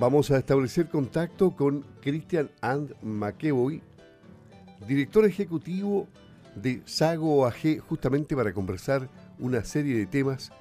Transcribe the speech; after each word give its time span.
Vamos 0.00 0.30
a 0.30 0.38
establecer 0.38 0.88
contacto 0.88 1.50
con 1.50 1.84
Christian 2.00 2.50
And 2.62 2.94
McEvoy, 3.02 3.82
director 4.88 5.26
ejecutivo 5.26 6.08
de 6.54 6.80
Sago 6.86 7.44
AG, 7.44 7.80
justamente 7.80 8.34
para 8.34 8.54
conversar 8.54 9.10
una 9.38 9.62
serie 9.62 9.98
de 9.98 10.06
temas 10.06 10.52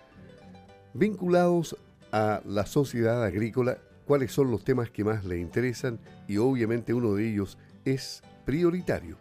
vinculados 0.93 1.77
a 2.11 2.41
la 2.43 2.65
sociedad 2.65 3.23
agrícola, 3.23 3.77
cuáles 4.05 4.33
son 4.33 4.51
los 4.51 4.65
temas 4.65 4.89
que 4.89 5.05
más 5.05 5.23
le 5.23 5.39
interesan 5.39 5.99
y 6.27 6.35
obviamente 6.35 6.93
uno 6.93 7.13
de 7.13 7.29
ellos 7.29 7.57
es 7.85 8.21
prioritario, 8.43 9.15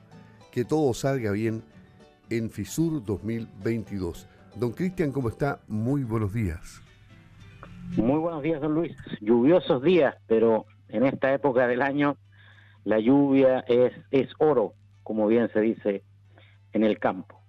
que 0.51 0.65
todo 0.65 0.95
salga 0.95 1.31
bien 1.31 1.63
en 2.29 2.51
FISUR 2.51 3.05
2022. 3.05 4.27
Don 4.57 4.73
Cristian, 4.73 5.13
¿cómo 5.13 5.29
está? 5.29 5.61
Muy 5.69 6.03
buenos 6.03 6.33
días. 6.33 6.88
Muy 7.97 8.19
buenos 8.19 8.43
días, 8.43 8.61
don 8.61 8.75
Luis. 8.75 8.97
Lluviosos 9.21 9.83
días, 9.83 10.15
pero 10.27 10.67
en 10.89 11.05
esta 11.05 11.33
época 11.33 11.67
del 11.67 11.83
año 11.83 12.17
la 12.85 12.99
lluvia 13.01 13.61
es, 13.69 13.93
es 14.11 14.29
oro, 14.39 14.75
como 15.03 15.27
bien 15.27 15.51
se 15.53 15.61
dice 15.61 16.03
en 16.73 16.85
el 16.85 16.99
campo. 16.99 17.41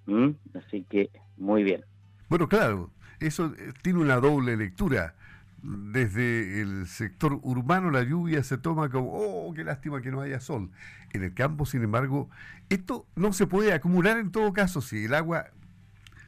Así 0.56 0.86
que 0.90 1.12
muy 1.38 1.64
bien. 1.64 1.86
Bueno, 2.30 2.48
claro, 2.48 2.90
eso 3.20 3.54
eh, 3.58 3.74
tiene 3.84 4.00
una 4.00 4.20
doble 4.20 4.58
lectura. 4.58 5.16
Desde 5.62 6.62
el 6.62 6.88
sector 6.88 7.38
urbano 7.44 7.92
la 7.92 8.04
lluvia 8.04 8.44
se 8.44 8.58
toma 8.58 8.90
como, 8.90 9.12
oh, 9.12 9.54
qué 9.54 9.64
lástima 9.64 10.02
que 10.02 10.10
no 10.10 10.22
haya 10.22 10.40
sol. 10.40 10.72
En 11.14 11.24
el 11.24 11.34
campo, 11.34 11.66
sin 11.66 11.84
embargo, 11.84 12.30
esto 12.70 13.06
no 13.16 13.34
se 13.34 13.46
puede 13.46 13.74
acumular 13.74 14.18
en 14.18 14.32
todo 14.32 14.54
caso 14.54 14.82
si 14.82 15.06
el 15.06 15.14
agua 15.14 15.48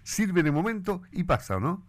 sirve 0.03 0.43
de 0.43 0.51
momento 0.51 1.01
y 1.11 1.23
pasa, 1.23 1.59
¿no? 1.59 1.85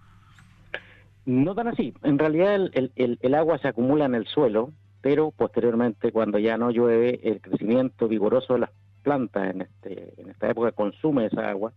No 1.25 1.55
tan 1.55 1.69
así. 1.69 1.95
En 2.03 2.19
realidad 2.19 2.55
el, 2.75 3.35
agua 3.35 3.59
se 3.59 3.69
acumula 3.69 4.07
en 4.07 4.15
el 4.15 4.27
suelo, 4.27 4.73
pero 5.01 5.31
posteriormente 5.31 6.11
cuando 6.11 6.39
ya 6.39 6.57
no 6.57 6.71
llueve, 6.71 7.21
el 7.23 7.41
crecimiento 7.41 8.09
vigoroso 8.09 8.55
de 8.55 8.61
las 8.61 8.71
plantas 9.03 9.55
en, 9.55 9.63
este, 9.63 10.15
en 10.21 10.31
esta 10.31 10.51
época 10.51 10.73
consume 10.73 11.27
esa 11.27 11.49
agua 11.49 11.73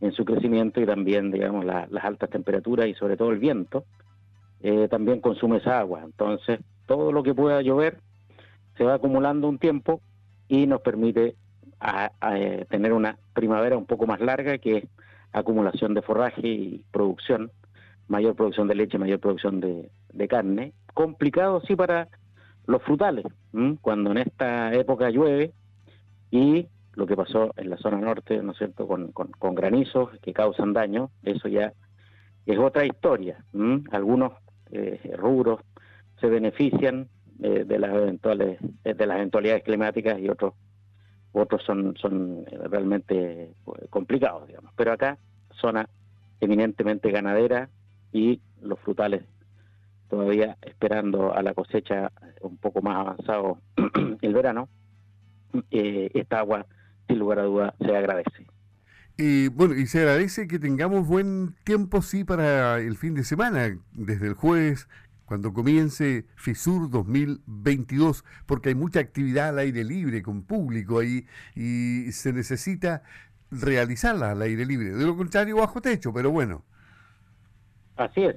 en 0.00 0.12
su 0.12 0.24
crecimiento 0.24 0.80
y 0.80 0.86
también, 0.86 1.30
digamos, 1.30 1.64
las 1.64 2.04
altas 2.04 2.30
temperaturas 2.30 2.86
y 2.88 2.94
sobre 2.94 3.18
todo 3.18 3.30
el 3.30 3.38
viento, 3.38 3.84
eh, 4.62 4.88
también 4.88 5.20
consume 5.20 5.58
esa 5.58 5.78
agua. 5.78 6.00
Entonces, 6.02 6.60
todo 6.86 7.12
lo 7.12 7.22
que 7.22 7.34
pueda 7.34 7.60
llover 7.60 7.98
se 8.78 8.84
va 8.84 8.94
acumulando 8.94 9.46
un 9.46 9.58
tiempo 9.58 10.00
y 10.48 10.66
nos 10.66 10.80
permite 10.80 11.36
eh, 12.30 12.66
tener 12.70 12.92
una 12.94 13.18
primavera 13.34 13.76
un 13.76 13.86
poco 13.86 14.06
más 14.06 14.20
larga 14.20 14.56
que 14.56 14.78
es 14.78 14.84
acumulación 15.32 15.94
de 15.94 16.02
forraje 16.02 16.46
y 16.46 16.84
producción 16.90 17.50
mayor 18.10 18.34
producción 18.34 18.66
de 18.66 18.74
leche, 18.74 18.98
mayor 18.98 19.20
producción 19.20 19.60
de, 19.60 20.28
carne. 20.28 20.72
Complicado 20.92 21.62
sí 21.66 21.76
para 21.76 22.08
los 22.66 22.82
frutales, 22.82 23.24
cuando 23.80 24.10
en 24.10 24.18
esta 24.18 24.74
época 24.74 25.10
llueve 25.10 25.52
y 26.30 26.66
lo 26.94 27.06
que 27.06 27.16
pasó 27.16 27.52
en 27.56 27.70
la 27.70 27.76
zona 27.78 27.98
norte, 27.98 28.42
¿no 28.42 28.52
es 28.52 28.58
cierto?, 28.58 28.86
con, 28.86 29.12
con, 29.12 29.54
granizos 29.54 30.10
que 30.22 30.32
causan 30.32 30.72
daño, 30.72 31.10
eso 31.22 31.48
ya 31.48 31.72
es 32.46 32.58
otra 32.58 32.84
historia. 32.84 33.44
Algunos 33.92 34.32
eh, 34.72 35.14
rubros 35.16 35.60
se 36.20 36.26
benefician 36.26 37.08
eh, 37.42 37.64
de 37.64 37.78
las 37.78 37.94
eventuales 37.94 38.58
eh, 38.84 38.92
de 38.92 39.06
las 39.06 39.16
eventualidades 39.16 39.62
climáticas 39.62 40.18
y 40.18 40.28
otros 40.28 40.54
otros 41.32 41.62
son 41.62 41.96
son 41.96 42.44
realmente 42.44 43.54
complicados, 43.88 44.46
digamos. 44.48 44.72
Pero 44.76 44.92
acá 44.92 45.16
zona 45.60 45.88
eminentemente 46.40 47.10
ganadera, 47.10 47.70
y 48.12 48.40
los 48.62 48.78
frutales 48.80 49.22
todavía 50.08 50.58
esperando 50.62 51.32
a 51.34 51.42
la 51.42 51.54
cosecha 51.54 52.10
un 52.42 52.56
poco 52.58 52.82
más 52.82 52.96
avanzado 52.96 53.58
el 54.20 54.34
verano, 54.34 54.68
eh, 55.70 56.10
esta 56.14 56.40
agua, 56.40 56.66
sin 57.06 57.18
lugar 57.18 57.38
a 57.38 57.44
duda, 57.44 57.74
se 57.80 57.96
agradece. 57.96 58.46
Y 59.16 59.48
bueno, 59.48 59.74
y 59.74 59.86
se 59.86 60.00
agradece 60.00 60.48
que 60.48 60.58
tengamos 60.58 61.06
buen 61.06 61.54
tiempo, 61.64 62.02
sí, 62.02 62.24
para 62.24 62.78
el 62.80 62.96
fin 62.96 63.14
de 63.14 63.24
semana, 63.24 63.78
desde 63.92 64.26
el 64.26 64.34
jueves, 64.34 64.88
cuando 65.26 65.52
comience 65.52 66.26
FISUR 66.36 66.90
2022, 66.90 68.24
porque 68.46 68.70
hay 68.70 68.74
mucha 68.74 69.00
actividad 69.00 69.50
al 69.50 69.58
aire 69.58 69.84
libre, 69.84 70.22
con 70.22 70.42
público 70.42 70.98
ahí, 70.98 71.26
y 71.54 72.10
se 72.12 72.32
necesita 72.32 73.02
realizarla 73.50 74.32
al 74.32 74.42
aire 74.42 74.64
libre. 74.64 74.90
De 74.90 75.04
lo 75.04 75.16
contrario, 75.16 75.56
bajo 75.56 75.80
techo, 75.80 76.12
pero 76.12 76.30
bueno. 76.30 76.64
Así 78.00 78.24
es. 78.24 78.36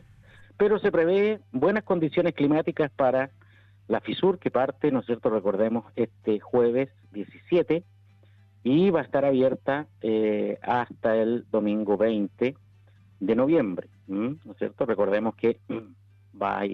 Pero 0.58 0.78
se 0.78 0.92
prevé 0.92 1.40
buenas 1.54 1.86
condiciones 1.86 2.34
climáticas 2.36 2.92
para 2.92 3.32
la 3.88 4.02
FISUR 4.02 4.38
que 4.38 4.52
parte, 4.52 4.92
¿no 4.92 5.00
es 5.00 5.06
cierto? 5.06 5.30
Recordemos, 5.30 5.86
este 5.96 6.42
jueves 6.42 6.90
17 7.14 7.86
y 8.64 8.90
va 8.90 9.00
a 9.00 9.04
estar 9.04 9.24
abierta 9.24 9.88
eh, 10.02 10.60
hasta 10.62 11.16
el 11.16 11.46
domingo 11.50 11.96
20 11.96 12.58
de 13.22 13.36
noviembre, 13.36 13.88
¿no 14.08 14.38
es 14.52 14.58
cierto? 14.58 14.86
Recordemos 14.86 15.36
que 15.36 15.60
va 16.42 16.60
a 16.60 16.66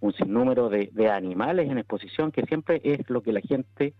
un 0.00 0.12
sinnúmero 0.14 0.70
de, 0.70 1.10
animales 1.10 1.70
en 1.70 1.76
exposición, 1.76 2.32
que 2.32 2.46
siempre 2.46 2.80
es 2.84 3.08
lo 3.10 3.22
que 3.22 3.32
la 3.32 3.40
gente 3.40 3.92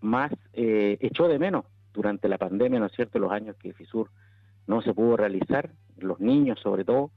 más 0.00 0.32
eh, 0.54 0.96
echó 1.00 1.28
de 1.28 1.38
menos 1.38 1.66
durante 1.92 2.28
la 2.28 2.38
pandemia, 2.38 2.80
¿no 2.80 2.86
es 2.86 2.92
cierto? 2.92 3.20
Los 3.20 3.30
años 3.30 3.54
que 3.56 3.72
FISUR 3.72 4.10
no 4.66 4.82
se 4.82 4.92
pudo 4.92 5.16
realizar, 5.16 5.70
los 5.98 6.18
niños 6.18 6.58
sobre 6.60 6.84
todo, 6.84 7.12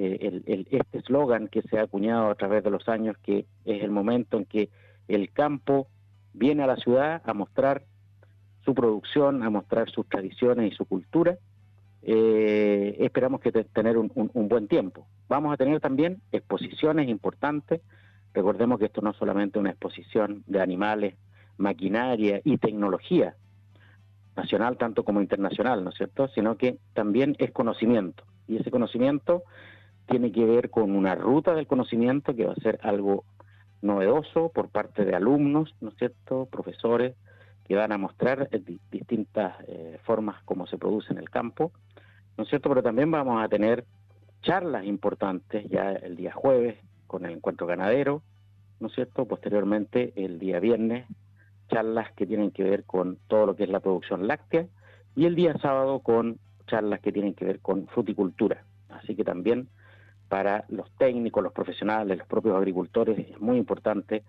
eh, 0.00 0.42
el, 0.46 0.68
este 0.70 0.98
eslogan 0.98 1.48
que 1.48 1.62
se 1.62 1.76
ha 1.76 1.82
acuñado 1.82 2.30
a 2.30 2.36
través 2.36 2.62
de 2.62 2.70
los 2.70 2.88
años, 2.88 3.16
que 3.20 3.46
es 3.64 3.82
el 3.82 3.90
momento 3.90 4.36
en 4.36 4.44
que 4.44 4.70
el 5.08 5.32
campo 5.32 5.88
viene 6.32 6.62
a 6.62 6.68
la 6.68 6.76
ciudad 6.76 7.20
a 7.24 7.34
mostrar 7.34 7.82
su 8.64 8.74
producción, 8.74 9.42
a 9.42 9.50
mostrar 9.50 9.90
sus 9.90 10.08
tradiciones 10.08 10.72
y 10.72 10.76
su 10.76 10.84
cultura. 10.84 11.36
Eh, 12.02 12.96
esperamos 13.00 13.40
que 13.40 13.50
tener 13.50 13.98
un, 13.98 14.12
buen 14.14 14.68
tiempo. 14.68 15.04
Vamos 15.28 15.52
a 15.52 15.56
tener 15.56 15.80
también 15.80 16.22
exposiciones 16.30 17.08
importantes. 17.08 17.80
Recordemos 18.32 18.78
que 18.78 18.84
esto 18.84 19.00
no 19.00 19.10
es 19.10 19.16
solamente 19.16 19.58
una 19.58 19.70
exposición 19.70 20.44
de 20.46 20.60
animales, 20.60 21.16
maquinaria 21.56 22.40
y 22.44 22.58
tecnología 22.58 23.34
nacional 24.36 24.76
tanto 24.76 25.02
como 25.02 25.20
internacional, 25.20 25.82
¿no 25.82 25.90
es 25.90 25.96
cierto? 25.96 26.28
Sino 26.28 26.56
que 26.56 26.78
también 26.94 27.34
es 27.40 27.50
conocimiento. 27.50 28.22
Y 28.46 28.58
ese 28.58 28.70
conocimiento 28.70 29.42
tiene 30.08 30.32
que 30.32 30.44
ver 30.44 30.70
con 30.70 30.96
una 30.96 31.14
ruta 31.14 31.54
del 31.54 31.66
conocimiento 31.66 32.34
que 32.34 32.46
va 32.46 32.52
a 32.52 32.62
ser 32.62 32.80
algo 32.82 33.24
novedoso 33.82 34.50
por 34.50 34.70
parte 34.70 35.04
de 35.04 35.14
alumnos, 35.14 35.74
¿no 35.80 35.90
es 35.90 35.96
cierto?, 35.96 36.46
profesores, 36.50 37.14
que 37.66 37.76
van 37.76 37.92
a 37.92 37.98
mostrar 37.98 38.48
eh, 38.50 38.62
distintas 38.90 39.54
eh, 39.68 39.98
formas 40.04 40.42
como 40.44 40.66
se 40.66 40.78
produce 40.78 41.12
en 41.12 41.18
el 41.18 41.28
campo, 41.28 41.72
¿no 42.36 42.44
es 42.44 42.50
cierto?, 42.50 42.70
pero 42.70 42.82
también 42.82 43.10
vamos 43.10 43.42
a 43.42 43.48
tener 43.48 43.84
charlas 44.42 44.84
importantes 44.84 45.68
ya 45.68 45.92
el 45.92 46.16
día 46.16 46.32
jueves 46.32 46.78
con 47.06 47.26
el 47.26 47.32
encuentro 47.32 47.66
ganadero, 47.66 48.22
¿no 48.80 48.88
es 48.88 48.94
cierto?, 48.94 49.26
posteriormente 49.26 50.14
el 50.16 50.38
día 50.38 50.58
viernes, 50.58 51.06
charlas 51.68 52.10
que 52.14 52.26
tienen 52.26 52.50
que 52.50 52.64
ver 52.64 52.84
con 52.84 53.18
todo 53.28 53.44
lo 53.44 53.56
que 53.56 53.64
es 53.64 53.70
la 53.70 53.80
producción 53.80 54.26
láctea, 54.26 54.66
y 55.14 55.26
el 55.26 55.34
día 55.34 55.54
sábado 55.58 56.00
con 56.00 56.38
charlas 56.66 57.00
que 57.00 57.12
tienen 57.12 57.34
que 57.34 57.44
ver 57.44 57.60
con 57.60 57.86
fruticultura. 57.88 58.64
Así 58.88 59.14
que 59.14 59.24
también 59.24 59.68
para 60.28 60.64
los 60.68 60.90
técnicos, 60.96 61.42
los 61.42 61.52
profesionales, 61.52 62.18
los 62.18 62.26
propios 62.26 62.56
agricultores. 62.56 63.18
Es 63.18 63.40
muy 63.40 63.56
importante 63.56 64.22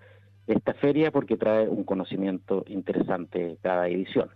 esta 0.48 0.74
feria 0.74 1.12
porque 1.12 1.38
trae 1.38 1.68
un 1.68 1.84
conocimiento 1.84 2.64
interesante 2.68 3.58
cada 3.62 3.88
edición. 3.88 4.30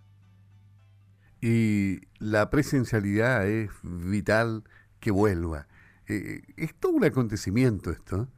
Y 1.40 2.00
la 2.18 2.48
presencialidad 2.50 3.46
es 3.46 3.70
vital 3.82 4.62
que 5.00 5.10
vuelva. 5.10 5.66
Eh, 6.08 6.42
es 6.56 6.74
todo 6.74 6.92
un 6.92 7.04
acontecimiento 7.04 7.90
esto. 7.90 8.28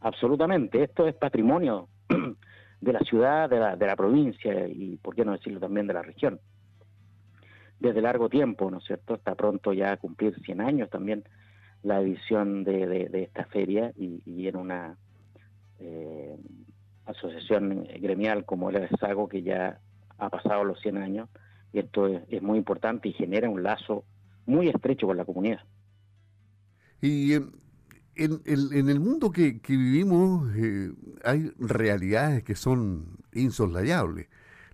Absolutamente, 0.00 0.82
esto 0.82 1.06
es 1.06 1.14
patrimonio 1.14 1.88
de 2.80 2.92
la 2.92 3.00
ciudad, 3.00 3.48
de 3.48 3.58
la, 3.58 3.76
de 3.76 3.86
la 3.86 3.96
provincia 3.96 4.66
y, 4.68 4.96
por 4.96 5.14
qué 5.14 5.24
no 5.24 5.32
decirlo 5.32 5.60
también, 5.60 5.86
de 5.86 5.94
la 5.94 6.02
región. 6.02 6.40
Desde 7.80 8.02
largo 8.02 8.28
tiempo, 8.28 8.70
¿no 8.70 8.78
es 8.78 8.84
cierto? 8.84 9.14
Está 9.14 9.34
pronto 9.34 9.72
ya 9.72 9.92
a 9.92 9.96
cumplir 9.96 10.38
100 10.40 10.60
años 10.60 10.90
también 10.90 11.24
la 11.84 12.00
edición 12.00 12.64
de, 12.64 13.08
esta 13.12 13.44
feria 13.44 13.92
y, 13.96 14.48
en 14.48 14.56
una 14.56 14.96
eh, 15.78 16.34
asociación 17.04 17.86
gremial 18.00 18.44
como 18.44 18.70
el 18.70 18.88
SAGO 18.98 19.28
que 19.28 19.42
ya 19.42 19.78
ha 20.18 20.30
pasado 20.30 20.64
los 20.64 20.80
100 20.80 20.96
años 20.96 21.28
y 21.72 21.80
esto 21.80 22.06
es, 22.06 22.42
muy 22.42 22.58
importante 22.58 23.08
y 23.08 23.12
genera 23.12 23.50
un 23.50 23.62
lazo 23.62 24.04
muy 24.46 24.68
estrecho 24.68 25.06
con 25.06 25.16
la 25.16 25.24
comunidad. 25.24 25.60
Y 27.02 27.34
en, 27.34 27.52
en, 28.14 28.88
el 28.88 29.00
mundo 29.00 29.30
que, 29.30 29.60
vivimos 29.68 30.54
eh, 30.56 30.92
hay 31.24 31.52
realidades 31.58 32.44
que 32.44 32.54
son 32.54 33.18
insoslayables. 33.32 34.28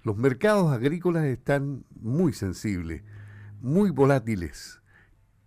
Los 0.04 0.16
mercados 0.16 0.72
agrícolas 0.72 1.24
están 1.24 1.84
muy 2.00 2.32
sensibles, 2.34 3.02
muy 3.60 3.90
volátiles. 3.90 4.80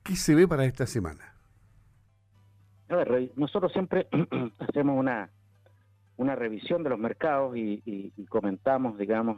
¿Qué 0.03 0.15
se 0.15 0.35
ve 0.35 0.47
para 0.47 0.65
esta 0.65 0.87
semana? 0.87 1.32
A 2.89 2.95
ver, 2.95 3.31
nosotros 3.35 3.71
siempre 3.71 4.07
hacemos 4.59 4.97
una, 4.97 5.29
una 6.17 6.35
revisión 6.35 6.83
de 6.83 6.89
los 6.89 6.99
mercados 6.99 7.55
y, 7.57 8.11
comentamos, 8.29 8.97
digamos, 8.97 9.37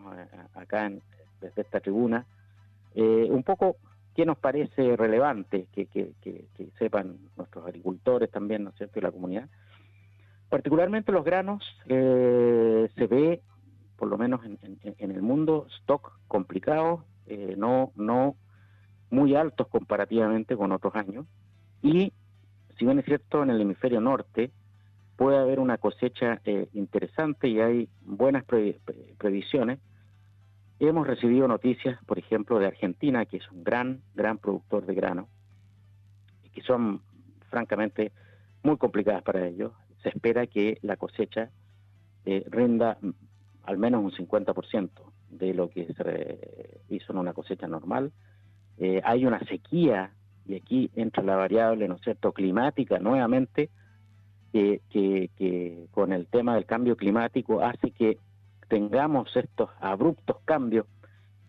acá 0.54 0.92
desde 1.42 1.62
esta 1.62 1.80
tribuna, 1.80 2.26
eh, 2.94 3.28
un 3.30 3.44
poco 3.44 3.78
qué 4.16 4.26
nos 4.26 4.38
parece 4.38 4.96
relevante 4.96 5.68
que, 5.74 6.14
sepan 6.80 7.18
nuestros 7.36 7.66
agricultores 7.66 8.32
también, 8.32 8.64
¿no 8.64 8.70
es 8.70 8.76
cierto?, 8.78 9.00
y 9.00 9.02
la 9.02 9.12
comunidad. 9.12 9.50
Particularmente 10.50 11.12
los 11.12 11.26
granos, 11.26 11.64
eh, 11.88 12.90
se 12.96 13.08
ve, 13.08 13.42
por 13.98 14.08
lo 14.08 14.18
menos 14.18 14.42
en, 14.46 15.12
el 15.12 15.22
mundo, 15.22 15.68
stock 15.82 16.14
complicado, 16.28 17.04
eh, 17.28 17.56
no, 17.58 17.92
no 17.96 18.36
muy 19.10 19.36
altos 19.36 19.68
comparativamente 19.68 20.56
con 20.56 20.72
otros 20.72 20.96
años, 20.96 21.26
y 21.82 22.14
si 22.78 22.86
bien 22.86 23.00
es 23.00 23.06
cierto, 23.06 23.44
en 23.44 23.50
el 23.50 23.62
hemisferio 23.62 24.02
norte 24.02 24.52
puede 25.16 25.38
haber 25.38 25.60
una 25.60 25.78
cosecha 25.78 26.42
eh, 26.44 26.68
interesante 26.74 27.48
y 27.48 27.60
hay 27.62 27.90
buenas 28.02 28.44
previsiones, 29.18 29.80
hemos 30.80 31.08
recibido 31.08 31.48
noticias, 31.48 31.98
por 32.06 32.20
ejemplo, 32.20 32.60
de 32.60 32.68
Argentina, 32.68 33.26
que 33.26 33.38
es 33.38 33.52
un 33.52 33.64
gran, 33.64 34.02
gran 34.14 34.38
productor 34.38 34.86
de 34.86 34.94
grano, 34.94 35.30
y 36.44 36.50
que 36.50 36.62
son 36.62 37.02
francamente 37.50 38.12
muy 38.64 38.78
complicadas 38.78 39.24
para 39.24 39.48
ellos. 39.48 39.72
Se 40.04 40.10
espera 40.10 40.48
que 40.48 40.78
la 40.82 40.98
cosecha 40.98 41.50
eh, 42.26 42.44
rinda 42.50 42.98
al 43.64 43.78
menos 43.78 44.04
un 44.04 44.12
50% 44.12 44.90
de 45.30 45.54
lo 45.54 45.70
que 45.70 45.94
se 45.94 46.82
hizo 46.90 47.14
en 47.14 47.20
una 47.20 47.34
cosecha 47.34 47.68
normal. 47.68 48.12
Eh, 48.78 49.02
hay 49.04 49.26
una 49.26 49.40
sequía 49.46 50.12
y 50.46 50.56
aquí 50.56 50.92
entra 50.96 51.24
la 51.24 51.36
variable, 51.36 51.88
¿no 51.88 51.98
cierto?, 52.00 52.32
climática 52.32 53.00
nuevamente, 53.00 53.70
que, 54.52 55.88
con 55.92 56.14
el 56.14 56.28
tema 56.28 56.56
del 56.56 56.66
cambio 56.66 56.96
climático 56.96 57.62
hace 57.62 57.92
que 57.92 58.20
tengamos 58.70 59.36
estos 59.36 59.70
abruptos 59.82 60.38
cambios, 60.46 60.86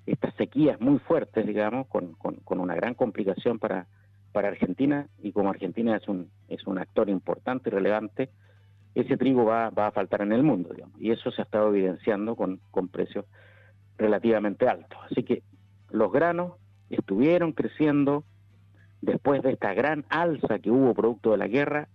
estas 0.07 0.35
sequías 0.35 0.81
muy 0.81 0.99
fuertes, 0.99 1.47
digamos, 1.47 1.87
con, 1.87 2.15
con, 2.15 2.61
una 2.61 2.75
gran 2.75 2.95
complicación 2.95 3.59
para, 3.59 3.87
para 4.33 4.49
Argentina, 4.49 5.09
y 5.23 5.33
como 5.33 5.51
Argentina 5.51 5.97
es 5.97 6.09
un, 6.09 6.31
es 6.49 6.67
un 6.67 6.79
actor 6.79 7.09
importante 7.09 7.69
y 7.69 7.73
relevante, 7.73 8.31
ese 8.95 9.17
trigo 9.17 9.45
va, 9.45 9.71
va 9.71 9.89
a 9.89 9.93
faltar 9.93 10.23
en 10.23 10.33
el 10.33 10.43
mundo, 10.43 10.73
digamos, 10.73 11.01
y 11.01 11.11
eso 11.11 11.31
se 11.31 11.43
ha 11.43 11.45
estado 11.45 11.69
evidenciando 11.69 12.35
con, 12.35 12.61
con 12.71 12.89
precios 12.89 13.27
relativamente 13.99 14.69
altos. 14.69 14.99
Así 15.11 15.23
que 15.23 15.43
los 15.91 16.11
granos 16.11 16.55
estuvieron 16.91 17.53
creciendo, 17.53 18.25
después 19.01 19.43
de 19.43 19.53
esta 19.53 19.75
gran 19.75 20.05
alza 20.09 20.59
que 20.59 20.71
hubo 20.71 20.95
producto 20.95 21.33
de 21.33 21.39
la 21.39 21.49
guerra, 21.49 21.89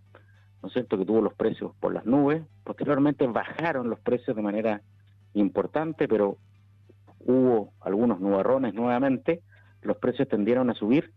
¿no 0.62 0.68
es 0.68 0.74
cierto?, 0.74 0.98
que 0.98 1.06
tuvo 1.06 1.21
los 1.21 1.33
precios 1.33 1.74
por 1.80 1.94
las 1.94 2.06
nubes, 2.06 2.44
posteriormente 2.63 3.25
bajaron 3.27 3.89
los 3.89 4.00
precios 4.00 4.36
de 4.36 4.42
manera 4.42 4.81
importante, 5.33 6.07
pero 6.07 6.38
hubo 7.19 7.74
algunos 7.81 8.19
nubarrones 8.19 8.74
nuevamente, 8.74 9.42
los 9.81 9.98
precios 9.98 10.27
tendieron 10.27 10.69
a 10.69 10.75
subir, 10.75 11.12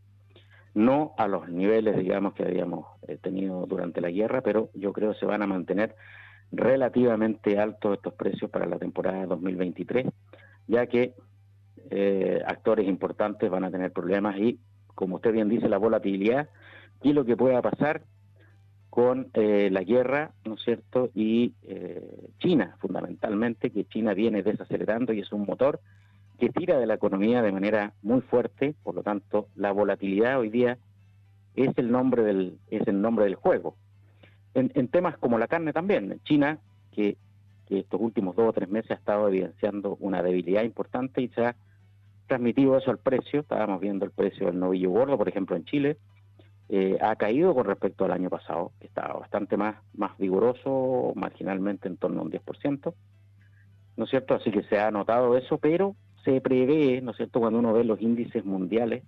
no 0.75 1.15
a 1.19 1.29
los 1.29 1.49
niveles, 1.49 1.97
digamos, 1.97 2.35
que 2.35 2.45
habíamos 2.45 2.87
eh, 3.07 3.17
tenido 3.17 3.67
durante 3.67 4.01
la 4.01 4.11
guerra, 4.11 4.41
pero 4.41 4.71
yo 4.75 4.93
creo 4.93 5.13
que 5.13 5.21
se 5.21 5.27
van 5.27 5.43
a 5.43 5.47
mantener 5.47 5.95
relativamente 6.51 7.59
altos 7.59 7.95
estos 7.95 8.15
precios 8.15 8.51
para 8.51 8.67
la 8.67 8.79
temporada 8.79 9.27
2023, 9.27 10.07
ya 10.67 10.87
que 10.87 11.15
eh, 11.91 12.43
actores 12.47 12.89
importantes 12.89 13.51
van 13.51 13.65
a 13.65 13.71
tener 13.71 13.93
problemas 13.93 14.37
y 14.39 14.59
como 14.95 15.17
usted 15.17 15.33
bien 15.33 15.49
dice, 15.49 15.69
la 15.69 15.79
volatilidad 15.79 16.49
y 17.03 17.13
lo 17.13 17.25
que 17.25 17.37
pueda 17.37 17.61
pasar 17.63 18.03
con 18.91 19.29
eh, 19.35 19.71
la 19.73 19.83
guerra, 19.83 20.33
¿no 20.45 20.55
es 20.55 20.63
cierto? 20.63 21.11
Y 21.15 21.55
eh, 21.63 22.29
China, 22.39 22.77
fundamentalmente, 22.79 23.71
que 23.71 23.87
China 23.87 24.15
viene 24.15 24.43
desacelerando 24.43 25.13
y 25.13 25.21
es 25.21 25.33
un 25.33 25.45
motor 25.47 25.81
que 26.39 26.49
tira 26.49 26.79
de 26.79 26.87
la 26.87 26.95
economía 26.95 27.43
de 27.43 27.53
manera 27.53 27.93
muy 28.03 28.21
fuerte, 28.21 28.75
por 28.83 28.95
lo 28.95 29.03
tanto, 29.03 29.49
la 29.57 29.73
volatilidad 29.73 30.39
hoy 30.39 30.49
día 30.49 30.79
es 31.57 31.77
el 31.77 31.91
nombre 31.91 32.23
del, 32.23 32.59
es 32.71 32.87
el 32.87 33.01
nombre 33.01 33.25
del 33.25 33.35
juego. 33.35 33.77
En, 34.55 34.87
temas 34.87 35.19
como 35.19 35.39
la 35.39 35.49
carne 35.49 35.73
también, 35.73 36.21
China, 36.23 36.61
que, 36.93 37.17
que 37.67 37.81
estos 37.81 38.01
últimos 38.01 38.37
dos 38.37 38.51
o 38.51 38.53
tres 38.53 38.69
meses 38.69 38.93
ha 38.93 38.95
estado 38.95 39.27
evidenciando 39.27 39.97
una 39.99 40.23
debilidad 40.23 40.63
importante 40.63 41.21
y 41.21 41.29
se 41.29 41.47
ha 41.47 41.57
transmitido 42.27 42.77
eso 42.77 42.91
al 42.91 42.99
precio, 42.99 43.41
estábamos 43.41 43.81
viendo 43.81 44.05
el 44.05 44.11
precio 44.11 44.47
del 44.47 44.59
novillo 44.59 44.91
gordo, 44.91 45.19
por 45.19 45.29
ejemplo, 45.29 45.57
en 45.57 45.65
Chile, 45.65 45.99
eh, 46.69 46.99
ha 47.01 47.17
caído 47.17 47.55
con 47.55 47.67
respecto 47.67 48.05
al 48.05 48.13
año 48.13 48.31
pasado, 48.31 48.73
que 48.81 48.87
estaba 48.87 49.19
bastante 49.19 49.57
más, 49.57 49.77
más 49.93 50.17
vigoroso, 50.19 51.13
marginalmente 51.15 51.89
en 51.89 51.97
torno 51.97 52.21
a 52.21 52.25
un 52.25 52.31
10%, 52.31 52.95
¿no 53.97 54.05
es 54.05 54.11
cierto? 54.11 54.35
Así 54.35 54.51
que 54.51 54.63
se 54.65 54.79
ha 54.79 54.91
notado 54.91 55.37
eso, 55.37 55.59
pero 55.59 55.95
se 56.25 56.41
prevé, 56.41 57.03
¿no 57.03 57.11
es 57.11 57.19
cierto?, 57.19 57.41
cuando 57.41 57.59
uno 57.59 57.75
ve 57.75 57.85
los 57.85 58.01
índices 58.01 58.45
mundiales, 58.45 59.05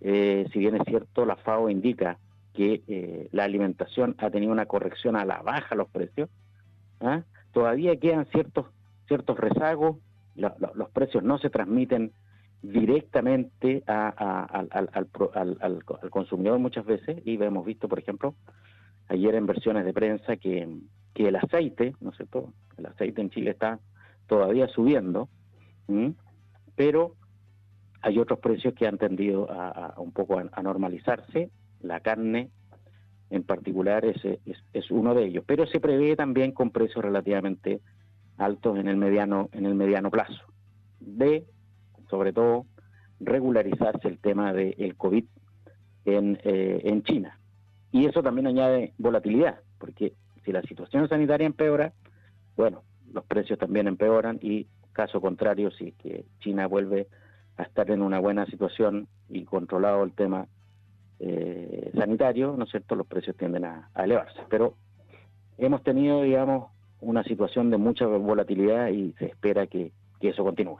eh, 0.00 0.48
si 0.52 0.60
bien 0.60 0.76
es 0.76 0.82
cierto, 0.86 1.26
la 1.26 1.36
FAO 1.36 1.68
indica 1.68 2.18
que 2.54 2.82
eh, 2.88 3.28
la 3.32 3.44
alimentación 3.44 4.14
ha 4.18 4.30
tenido 4.30 4.50
una 4.50 4.66
corrección 4.66 5.14
a 5.16 5.24
la 5.24 5.42
baja 5.42 5.74
los 5.74 5.88
precios, 5.88 6.30
¿ah? 7.00 7.22
todavía 7.52 7.96
quedan 7.96 8.26
ciertos, 8.26 8.66
ciertos 9.06 9.38
rezagos, 9.38 9.98
los 10.34 10.90
precios 10.90 11.24
no 11.24 11.38
se 11.38 11.50
transmiten 11.50 12.12
directamente 12.62 13.82
al, 13.86 15.84
consumidor 16.10 16.58
muchas 16.58 16.84
veces 16.84 17.18
y 17.24 17.42
hemos 17.42 17.64
visto, 17.64 17.88
por 17.88 17.98
ejemplo, 17.98 18.34
ayer 19.08 19.34
en 19.34 19.46
versiones 19.46 19.84
de 19.84 19.92
prensa 19.92 20.36
que, 20.36 20.68
el 21.14 21.34
aceite, 21.34 21.96
¿no 22.00 22.10
es 22.10 22.16
cierto? 22.16 22.52
El 22.76 22.86
aceite 22.86 23.20
en 23.20 23.30
Chile 23.30 23.50
está 23.50 23.80
todavía 24.28 24.68
subiendo, 24.68 25.28
pero 26.76 27.16
hay 28.02 28.20
otros 28.20 28.38
precios 28.38 28.74
que 28.74 28.86
han 28.86 28.98
tendido 28.98 29.50
a, 29.50 29.94
un 29.98 30.12
poco 30.12 30.38
a, 30.38 30.62
normalizarse. 30.62 31.50
La 31.80 31.98
carne 32.00 32.50
en 33.30 33.42
particular 33.42 34.04
es, 34.04 34.24
es, 34.24 34.58
es, 34.72 34.90
uno 34.92 35.12
de 35.12 35.24
ellos, 35.24 35.42
pero 35.44 35.66
se 35.66 35.80
prevé 35.80 36.14
también 36.14 36.52
con 36.52 36.70
precios 36.70 37.04
relativamente 37.04 37.80
altos 38.36 38.78
en 38.78 38.86
el 38.86 38.96
mediano 38.96 39.48
en 39.52 39.66
el 39.66 39.74
mediano 39.74 40.12
plazo 40.12 40.44
de 41.00 41.44
sobre 42.08 42.32
todo 42.32 42.66
regularizarse 43.20 44.08
el 44.08 44.18
tema 44.18 44.52
del 44.52 44.96
COVID 44.96 45.24
en, 46.04 46.38
eh, 46.44 46.80
en 46.84 47.02
China. 47.02 47.38
Y 47.90 48.06
eso 48.06 48.22
también 48.22 48.46
añade 48.46 48.92
volatilidad, 48.98 49.60
porque 49.78 50.12
si 50.44 50.52
la 50.52 50.62
situación 50.62 51.08
sanitaria 51.08 51.46
empeora, 51.46 51.92
bueno, 52.56 52.82
los 53.12 53.24
precios 53.24 53.58
también 53.58 53.88
empeoran 53.88 54.38
y 54.42 54.66
caso 54.92 55.20
contrario, 55.20 55.70
si 55.70 55.92
que 55.92 56.24
China 56.40 56.66
vuelve 56.66 57.06
a 57.56 57.62
estar 57.62 57.90
en 57.90 58.02
una 58.02 58.18
buena 58.18 58.46
situación 58.46 59.08
y 59.28 59.44
controlado 59.44 60.02
el 60.04 60.12
tema 60.12 60.48
eh, 61.20 61.90
sanitario, 61.96 62.54
¿no 62.56 62.64
es 62.64 62.70
cierto?, 62.70 62.94
los 62.94 63.06
precios 63.06 63.36
tienden 63.36 63.64
a, 63.64 63.90
elevarse. 63.96 64.40
Pero 64.48 64.74
hemos 65.56 65.82
tenido, 65.82 66.22
digamos, 66.22 66.70
una 67.00 67.22
situación 67.24 67.70
de 67.70 67.76
mucha 67.76 68.06
volatilidad 68.06 68.88
y 68.88 69.12
se 69.18 69.26
espera 69.26 69.66
que 69.66 69.92
eso 70.20 70.42
continúe. 70.42 70.78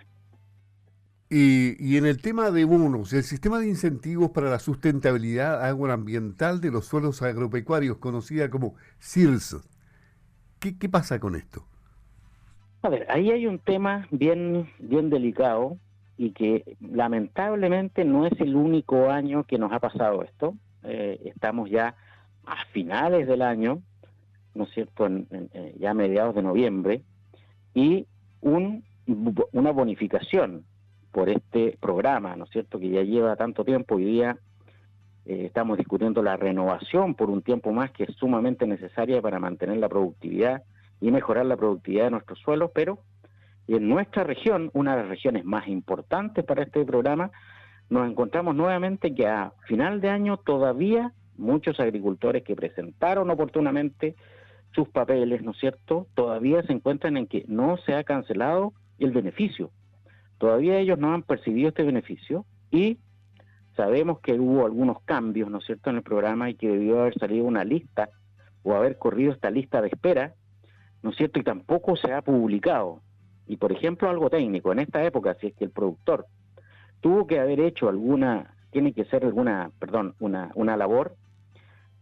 Y, 1.30 1.98
en 1.98 2.06
el 2.06 2.22
tema 2.22 2.50
de 2.50 2.64
bonos, 2.64 3.12
el 3.12 3.22
sistema 3.22 3.58
de 3.58 3.68
incentivos 3.68 4.30
para 4.30 4.48
la 4.48 4.58
sustentabilidad 4.58 5.62
agroambiental 5.62 6.62
de 6.62 6.70
los 6.70 6.86
suelos 6.86 7.20
agropecuarios, 7.20 7.98
conocida 7.98 8.48
como 8.48 8.76
SIRS, 8.98 9.56
¿qué, 10.58 10.78
¿qué, 10.78 10.88
pasa 10.88 11.20
con 11.20 11.36
esto? 11.36 11.64
A 12.80 12.88
ver, 12.88 13.06
ahí 13.10 13.30
hay 13.30 13.46
un 13.46 13.58
tema 13.58 14.08
bien, 14.10 14.70
bien 14.78 15.10
delicado 15.10 15.76
y 16.16 16.30
que 16.30 16.76
lamentablemente 16.80 18.06
no 18.06 18.26
es 18.26 18.32
el 18.40 18.56
único 18.56 19.10
año 19.10 19.44
que 19.44 19.58
nos 19.58 19.70
ha 19.72 19.80
pasado 19.80 20.22
esto. 20.22 20.54
Eh, 20.84 21.20
estamos 21.26 21.68
ya 21.68 21.94
a 22.46 22.64
finales 22.72 23.28
del 23.28 23.42
año, 23.42 23.82
¿no 24.54 24.64
es 24.64 24.70
cierto?, 24.70 25.04
en, 25.04 25.26
eh, 25.30 25.76
ya 25.78 25.90
a 25.90 25.94
mediados 25.94 26.34
de 26.34 26.42
noviembre, 26.42 27.02
y 27.74 28.06
un, 28.40 28.82
una 29.52 29.70
bonificación 29.72 30.64
por 31.18 31.30
este 31.30 31.76
programa, 31.80 32.36
¿no 32.36 32.44
es 32.44 32.50
cierto?, 32.50 32.78
que 32.78 32.90
ya 32.90 33.02
lleva 33.02 33.34
tanto 33.34 33.64
tiempo. 33.64 33.96
Hoy 33.96 34.04
día 34.04 34.38
eh, 35.26 35.46
estamos 35.46 35.76
discutiendo 35.76 36.22
la 36.22 36.36
renovación 36.36 37.16
por 37.16 37.28
un 37.28 37.42
tiempo 37.42 37.72
más 37.72 37.90
que 37.90 38.04
es 38.04 38.14
sumamente 38.14 38.68
necesaria 38.68 39.20
para 39.20 39.40
mantener 39.40 39.78
la 39.78 39.88
productividad 39.88 40.62
y 41.00 41.10
mejorar 41.10 41.46
la 41.46 41.56
productividad 41.56 42.04
de 42.04 42.10
nuestros 42.12 42.38
suelos, 42.38 42.70
pero 42.72 43.00
en 43.66 43.88
nuestra 43.88 44.22
región, 44.22 44.70
una 44.74 44.94
de 44.94 45.02
las 45.02 45.08
regiones 45.08 45.44
más 45.44 45.66
importantes 45.66 46.44
para 46.44 46.62
este 46.62 46.84
programa, 46.84 47.32
nos 47.90 48.08
encontramos 48.08 48.54
nuevamente 48.54 49.12
que 49.12 49.26
a 49.26 49.52
final 49.66 50.00
de 50.00 50.10
año 50.10 50.36
todavía 50.36 51.14
muchos 51.36 51.80
agricultores 51.80 52.44
que 52.44 52.54
presentaron 52.54 53.28
oportunamente 53.28 54.14
sus 54.72 54.88
papeles, 54.88 55.42
¿no 55.42 55.50
es 55.50 55.58
cierto?, 55.58 56.06
todavía 56.14 56.62
se 56.62 56.74
encuentran 56.74 57.16
en 57.16 57.26
que 57.26 57.44
no 57.48 57.76
se 57.78 57.94
ha 57.94 58.04
cancelado 58.04 58.72
el 59.00 59.10
beneficio. 59.10 59.72
Todavía 60.38 60.78
ellos 60.78 60.98
no 60.98 61.12
han 61.12 61.22
percibido 61.22 61.68
este 61.68 61.82
beneficio 61.82 62.44
y 62.70 62.98
sabemos 63.76 64.20
que 64.20 64.34
hubo 64.34 64.64
algunos 64.64 65.02
cambios, 65.02 65.50
¿no 65.50 65.58
es 65.58 65.64
cierto?, 65.66 65.90
en 65.90 65.96
el 65.96 66.02
programa 66.02 66.50
y 66.50 66.54
que 66.54 66.68
debió 66.68 67.00
haber 67.00 67.18
salido 67.18 67.44
una 67.44 67.64
lista 67.64 68.10
o 68.62 68.74
haber 68.74 68.98
corrido 68.98 69.32
esta 69.32 69.50
lista 69.50 69.80
de 69.80 69.88
espera 69.88 70.34
¿no 71.02 71.10
es 71.10 71.16
cierto? 71.16 71.38
Y 71.38 71.44
tampoco 71.44 71.96
se 71.96 72.12
ha 72.12 72.22
publicado. 72.22 73.00
Y 73.46 73.56
por 73.56 73.72
ejemplo, 73.72 74.10
algo 74.10 74.30
técnico, 74.30 74.72
en 74.72 74.80
esta 74.80 75.04
época, 75.04 75.36
si 75.40 75.48
es 75.48 75.54
que 75.54 75.64
el 75.64 75.70
productor 75.70 76.26
tuvo 77.00 77.26
que 77.26 77.40
haber 77.40 77.60
hecho 77.60 77.88
alguna, 77.88 78.54
tiene 78.70 78.92
que 78.92 79.04
ser 79.06 79.24
alguna, 79.24 79.70
perdón, 79.78 80.14
una, 80.20 80.50
una 80.54 80.76
labor, 80.76 81.16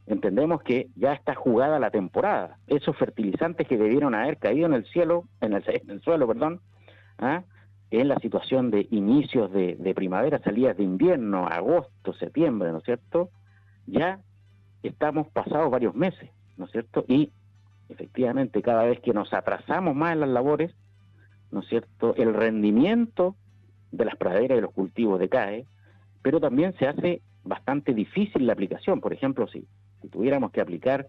entendemos 0.07 0.63
que 0.63 0.89
ya 0.97 1.13
está 1.13 1.35
jugada 1.35 1.79
la 1.79 1.91
temporada. 1.91 2.59
Esos 2.67 2.97
fertilizantes 2.97 3.69
que 3.69 3.77
debieron 3.77 4.15
haber 4.15 4.39
caído 4.39 4.67
en 4.67 4.75
el 4.75 4.87
cielo, 4.87 5.25
en 5.41 5.53
el, 5.53 6.01
suelo, 6.03 6.27
perdón, 6.27 6.61
¿ah? 7.19 7.45
En 7.91 8.09
la 8.09 8.19
situación 8.19 8.71
de 8.71 8.87
inicios 8.91 9.53
de, 9.53 9.93
primavera, 9.95 10.41
salidas 10.41 10.77
de 10.77 10.85
invierno, 10.85 11.47
agosto, 11.47 12.13
septiembre, 12.15 12.73
¿no 12.73 12.79
es 12.79 12.85
cierto? 12.85 13.31
Ya 13.87 14.21
estamos 14.83 15.29
pasados 15.29 15.71
varios 15.71 15.95
meses, 15.95 16.31
¿no 16.57 16.65
es 16.65 16.73
cierto? 16.73 17.05
Y 17.07 17.31
efectivamente 17.89 18.63
cada 18.63 18.85
vez 18.85 19.01
que 19.01 19.13
nos 19.13 19.33
atrasamos 19.33 19.95
más 19.95 20.13
en 20.13 20.21
las 20.21 20.29
labores, 20.31 20.75
¿no 21.53 21.61
es 21.61 21.69
cierto? 21.69 22.15
El 22.17 22.35
rendimiento 22.35 23.37
de 23.93 24.05
las 24.05 24.17
praderas 24.17 24.59
y 24.59 24.61
los 24.61 24.73
cultivos 24.73 25.21
decae, 25.21 25.65
pero 26.23 26.41
también 26.41 26.75
se 26.79 26.89
hace 26.89 27.23
bastante 27.45 27.95
difícil 27.95 28.47
la 28.47 28.53
aplicación. 28.53 29.01
Por 29.01 29.13
ejemplo, 29.13 29.47
si, 29.47 29.65
si 30.03 30.09
tuviéramos 30.09 30.51
que 30.51 30.61
aplicar 30.61 31.09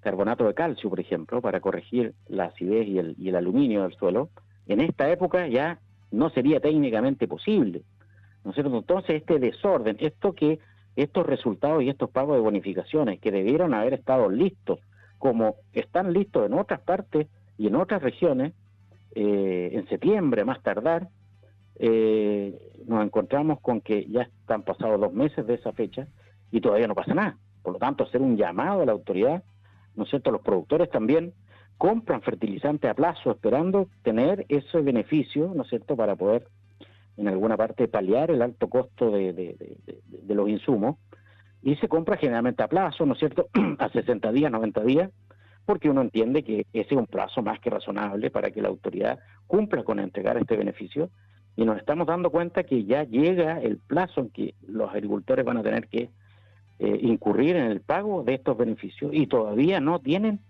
carbonato 0.00 0.46
de 0.46 0.54
calcio, 0.54 0.88
por 0.88 1.00
ejemplo, 1.00 1.42
para 1.42 1.60
corregir 1.60 2.14
la 2.28 2.44
acidez 2.44 2.86
y 2.86 2.98
el, 2.98 3.16
y 3.18 3.28
el 3.28 3.34
aluminio 3.34 3.82
del 3.82 3.94
suelo, 3.94 4.30
en 4.68 4.80
esta 4.80 5.10
época 5.10 5.48
ya 5.48 5.80
no 6.16 6.30
sería 6.30 6.60
técnicamente 6.60 7.28
posible. 7.28 7.82
¿No 8.44 8.50
es 8.50 8.54
cierto? 8.54 8.76
Entonces, 8.76 9.16
este 9.16 9.38
desorden, 9.38 9.96
esto 10.00 10.32
que 10.32 10.58
estos 10.94 11.26
resultados 11.26 11.82
y 11.82 11.90
estos 11.90 12.10
pagos 12.10 12.36
de 12.36 12.42
bonificaciones 12.42 13.20
que 13.20 13.30
debieron 13.30 13.74
haber 13.74 13.94
estado 13.94 14.30
listos, 14.30 14.80
como 15.18 15.56
están 15.72 16.12
listos 16.12 16.46
en 16.46 16.54
otras 16.54 16.80
partes 16.80 17.26
y 17.58 17.66
en 17.66 17.76
otras 17.76 18.02
regiones, 18.02 18.54
eh, 19.14 19.70
en 19.72 19.88
septiembre 19.88 20.44
más 20.44 20.62
tardar, 20.62 21.08
eh, 21.78 22.54
nos 22.86 23.04
encontramos 23.04 23.60
con 23.60 23.80
que 23.80 24.06
ya 24.06 24.22
están 24.22 24.62
pasados 24.62 25.00
dos 25.00 25.12
meses 25.12 25.46
de 25.46 25.54
esa 25.54 25.72
fecha 25.72 26.06
y 26.50 26.60
todavía 26.60 26.86
no 26.86 26.94
pasa 26.94 27.14
nada. 27.14 27.36
Por 27.62 27.74
lo 27.74 27.78
tanto, 27.78 28.04
hacer 28.04 28.22
un 28.22 28.36
llamado 28.36 28.82
a 28.82 28.86
la 28.86 28.92
autoridad, 28.92 29.42
¿no 29.94 30.04
es 30.04 30.10
cierto? 30.10 30.30
Los 30.30 30.42
productores 30.42 30.88
también 30.88 31.34
compran 31.78 32.22
fertilizante 32.22 32.88
a 32.88 32.94
plazo 32.94 33.30
esperando 33.30 33.88
tener 34.02 34.46
ese 34.48 34.80
beneficio, 34.80 35.52
¿no 35.54 35.62
es 35.62 35.68
cierto?, 35.68 35.96
para 35.96 36.16
poder 36.16 36.46
en 37.16 37.28
alguna 37.28 37.56
parte 37.56 37.88
paliar 37.88 38.30
el 38.30 38.42
alto 38.42 38.68
costo 38.68 39.10
de, 39.10 39.56
los 40.28 40.48
insumos 40.48 40.96
y 41.62 41.76
se 41.76 41.88
compra 41.88 42.16
generalmente 42.16 42.62
a 42.62 42.68
plazo, 42.68 43.06
¿no 43.06 43.14
es 43.14 43.18
cierto?, 43.18 43.48
a 43.78 43.88
60 43.88 44.32
días, 44.32 44.50
90 44.50 44.82
días, 44.84 45.10
porque 45.64 45.90
uno 45.90 46.02
entiende 46.02 46.44
que 46.44 46.66
ese 46.72 46.94
es 46.94 46.96
un 46.96 47.06
plazo 47.06 47.42
más 47.42 47.58
que 47.60 47.70
razonable 47.70 48.30
para 48.30 48.50
que 48.50 48.62
la 48.62 48.68
autoridad 48.68 49.18
cumpla 49.46 49.82
con 49.82 49.98
entregar 49.98 50.36
este 50.36 50.56
beneficio 50.56 51.10
y 51.56 51.64
nos 51.64 51.78
estamos 51.78 52.06
dando 52.06 52.30
cuenta 52.30 52.64
que 52.64 52.84
ya 52.84 53.04
llega 53.04 53.60
el 53.60 53.78
plazo 53.78 54.20
en 54.20 54.30
que 54.30 54.54
los 54.66 54.90
agricultores 54.90 55.44
van 55.44 55.56
a 55.56 55.62
tener 55.62 55.88
que 55.88 56.10
eh, 56.78 56.98
incurrir 57.00 57.56
en 57.56 57.70
el 57.70 57.80
pago 57.80 58.22
de 58.22 58.34
estos 58.34 58.56
beneficios 58.56 59.10
y 59.14 59.26
todavía 59.26 59.80
no 59.80 59.98
tienen 60.00 60.40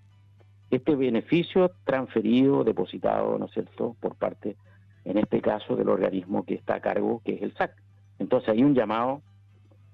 este 0.70 0.96
beneficio 0.96 1.70
transferido, 1.84 2.64
depositado, 2.64 3.38
¿no 3.38 3.46
es 3.46 3.52
cierto?, 3.52 3.96
por 4.00 4.16
parte, 4.16 4.56
en 5.04 5.18
este 5.18 5.40
caso, 5.40 5.76
del 5.76 5.88
organismo 5.88 6.44
que 6.44 6.54
está 6.54 6.76
a 6.76 6.80
cargo, 6.80 7.22
que 7.24 7.34
es 7.34 7.42
el 7.42 7.54
SAC. 7.54 7.72
Entonces 8.18 8.48
hay 8.48 8.64
un 8.64 8.74
llamado 8.74 9.22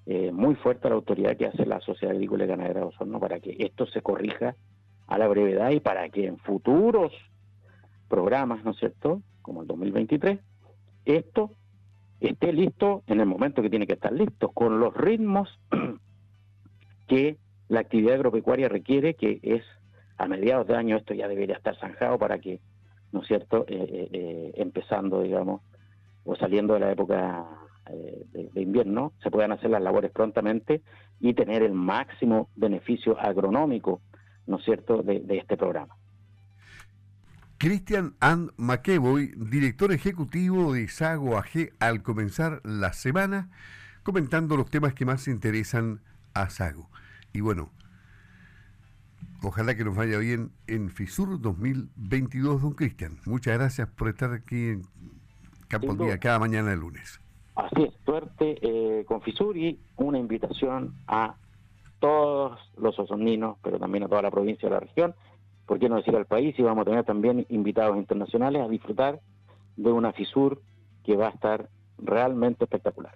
eh, 0.06 0.32
muy 0.32 0.54
fuerte 0.54 0.86
a 0.86 0.90
la 0.90 0.96
autoridad 0.96 1.36
que 1.36 1.46
hace 1.46 1.66
la 1.66 1.80
Sociedad 1.80 2.14
Agrícola 2.14 2.44
y 2.44 2.48
Ganadera 2.48 2.80
de 2.80 2.86
Osorno 2.86 3.20
para 3.20 3.40
que 3.40 3.56
esto 3.58 3.86
se 3.86 4.00
corrija 4.00 4.56
a 5.06 5.18
la 5.18 5.28
brevedad 5.28 5.70
y 5.70 5.80
para 5.80 6.08
que 6.08 6.26
en 6.26 6.38
futuros 6.38 7.12
programas, 8.08 8.64
¿no 8.64 8.70
es 8.70 8.78
cierto?, 8.78 9.22
como 9.42 9.62
el 9.62 9.68
2023, 9.68 10.38
esto 11.04 11.50
esté 12.20 12.52
listo 12.52 13.02
en 13.06 13.20
el 13.20 13.26
momento 13.26 13.62
que 13.62 13.70
tiene 13.70 13.86
que 13.86 13.94
estar 13.94 14.12
listo, 14.12 14.50
con 14.50 14.80
los 14.80 14.94
ritmos 14.96 15.48
que 17.08 17.36
la 17.68 17.80
actividad 17.80 18.14
agropecuaria 18.14 18.68
requiere, 18.68 19.14
que 19.14 19.40
es 19.42 19.62
a 20.18 20.26
mediados 20.26 20.66
de 20.66 20.76
año 20.76 20.96
esto 20.96 21.14
ya 21.14 21.28
debería 21.28 21.56
estar 21.56 21.76
zanjado 21.78 22.18
para 22.18 22.38
que, 22.38 22.60
¿no 23.12 23.22
es 23.22 23.28
cierto?, 23.28 23.64
eh, 23.68 23.86
eh, 23.88 24.08
eh, 24.12 24.52
empezando, 24.56 25.22
digamos, 25.22 25.62
o 26.24 26.36
saliendo 26.36 26.74
de 26.74 26.80
la 26.80 26.92
época 26.92 27.44
de, 27.90 28.62
invierno, 28.62 29.12
se 29.22 29.30
puedan 29.30 29.52
hacer 29.52 29.70
las 29.70 29.82
labores 29.82 30.12
prontamente 30.12 30.82
y 31.20 31.34
tener 31.34 31.62
el 31.62 31.72
máximo 31.72 32.48
beneficio 32.54 33.18
agronómico, 33.18 34.00
¿no 34.46 34.58
es 34.58 34.64
cierto?, 34.64 35.02
de, 35.02 35.24
este 35.28 35.56
programa. 35.56 35.96
Cristian 37.58 38.14
And 38.20 38.50
McEvoy, 38.56 39.34
director 39.36 39.92
ejecutivo 39.92 40.72
de 40.72 40.88
Sago 40.88 41.36
AG, 41.36 41.70
al 41.80 42.02
comenzar 42.02 42.60
la 42.64 42.92
semana, 42.92 43.50
comentando 44.02 44.56
los 44.56 44.70
temas 44.70 44.94
que 44.94 45.04
más 45.04 45.28
interesan 45.28 46.00
a 46.34 46.50
Sago. 46.50 46.88
Y 47.32 47.40
bueno, 47.40 47.70
ojalá 49.42 49.76
que 49.76 49.84
nos 49.84 49.96
vaya 49.96 50.18
bien 50.18 50.52
en 50.66 50.90
FISUR 50.90 51.40
2022, 51.40 52.62
don 52.62 52.72
Cristian. 52.72 53.18
Muchas 53.26 53.58
gracias 53.58 53.88
por 53.88 54.08
estar 54.08 54.32
aquí 54.32 54.70
en 54.70 54.82
Campo 55.68 55.94
Día 55.94 56.18
cada 56.18 56.38
mañana 56.38 56.70
de 56.70 56.76
lunes. 56.76 57.20
Así 57.54 57.82
es, 57.82 57.94
suerte 58.04 58.58
eh, 58.62 59.04
con 59.04 59.20
FISUR 59.22 59.56
y 59.56 59.78
una 59.96 60.18
invitación 60.18 60.94
a 61.06 61.36
todos 61.98 62.58
los 62.76 62.98
osoninos, 62.98 63.58
pero 63.62 63.78
también 63.78 64.04
a 64.04 64.08
toda 64.08 64.22
la 64.22 64.30
provincia 64.30 64.68
de 64.68 64.74
la 64.74 64.80
región, 64.80 65.14
por 65.66 65.78
qué 65.78 65.88
no 65.88 65.96
decir 65.96 66.16
al 66.16 66.26
país, 66.26 66.58
y 66.58 66.62
vamos 66.62 66.82
a 66.82 66.90
tener 66.90 67.04
también 67.04 67.46
invitados 67.48 67.96
internacionales 67.96 68.62
a 68.62 68.68
disfrutar 68.68 69.20
de 69.76 69.92
una 69.92 70.12
FISUR 70.12 70.60
que 71.04 71.16
va 71.16 71.28
a 71.28 71.30
estar 71.30 71.68
realmente 71.98 72.64
espectacular. 72.64 73.14